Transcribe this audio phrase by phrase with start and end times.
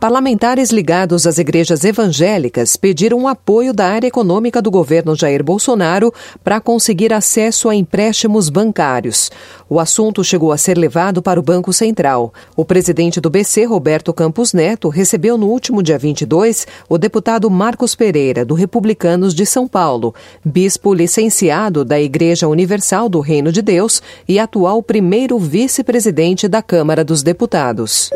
[0.00, 6.10] Parlamentares ligados às igrejas evangélicas pediram apoio da área econômica do governo Jair Bolsonaro
[6.42, 9.30] para conseguir acesso a empréstimos bancários.
[9.68, 12.32] O assunto chegou a ser levado para o Banco Central.
[12.56, 17.94] O presidente do BC, Roberto Campos Neto, recebeu no último dia 22 o deputado Marcos
[17.94, 24.00] Pereira, do Republicanos de São Paulo, bispo licenciado da Igreja Universal do Reino de Deus
[24.26, 28.10] e atual primeiro vice-presidente da Câmara dos Deputados.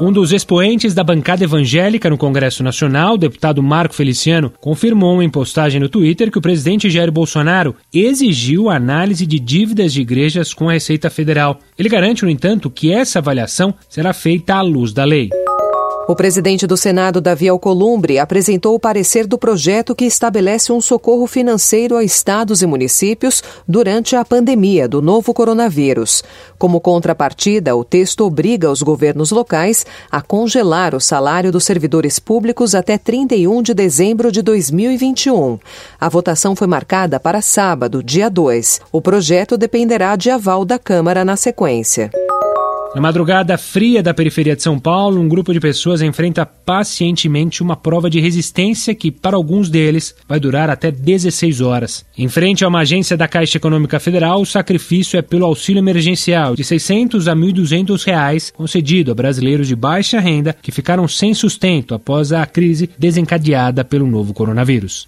[0.00, 5.80] Um dos expoentes da bancada evangélica no Congresso Nacional, deputado Marco Feliciano, confirmou em postagem
[5.80, 10.72] no Twitter que o presidente Jair Bolsonaro exigiu análise de dívidas de igrejas com a
[10.74, 11.58] Receita Federal.
[11.76, 15.30] Ele garante, no entanto, que essa avaliação será feita à luz da lei.
[16.08, 21.26] O presidente do Senado, Davi Alcolumbre, apresentou o parecer do projeto que estabelece um socorro
[21.26, 26.24] financeiro a estados e municípios durante a pandemia do novo coronavírus.
[26.56, 32.74] Como contrapartida, o texto obriga os governos locais a congelar o salário dos servidores públicos
[32.74, 35.58] até 31 de dezembro de 2021.
[36.00, 38.80] A votação foi marcada para sábado, dia 2.
[38.90, 42.10] O projeto dependerá de aval da Câmara na sequência.
[42.94, 47.76] Na madrugada fria da periferia de São Paulo, um grupo de pessoas enfrenta pacientemente uma
[47.76, 52.04] prova de resistência que, para alguns deles, vai durar até 16 horas.
[52.16, 56.56] Em frente a uma agência da Caixa Econômica Federal, o sacrifício é pelo auxílio emergencial
[56.56, 61.94] de 600 a 1.200 reais concedido a brasileiros de baixa renda que ficaram sem sustento
[61.94, 65.06] após a crise desencadeada pelo novo coronavírus.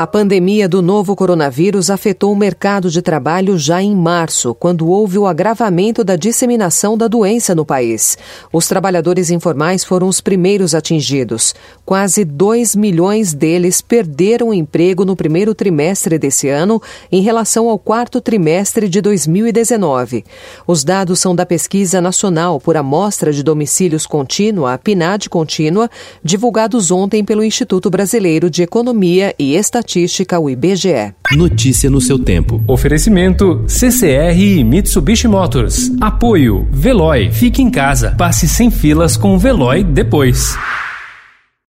[0.00, 5.18] A pandemia do novo coronavírus afetou o mercado de trabalho já em março, quando houve
[5.18, 8.16] o agravamento da disseminação da doença no país.
[8.50, 11.54] Os trabalhadores informais foram os primeiros atingidos.
[11.84, 16.80] Quase 2 milhões deles perderam o emprego no primeiro trimestre desse ano
[17.12, 20.24] em relação ao quarto trimestre de 2019.
[20.66, 25.90] Os dados são da Pesquisa Nacional por Amostra de Domicílios Contínua, a PNAD Contínua,
[26.24, 31.12] divulgados ontem pelo Instituto Brasileiro de Economia e Estatística Estatística, o IBGE.
[31.32, 32.62] Notícia no seu tempo.
[32.68, 35.90] Oferecimento CCR e Mitsubishi Motors.
[36.00, 37.32] Apoio Veloy.
[37.32, 38.14] Fique em casa.
[38.16, 40.56] Passe sem filas com o Veloy depois.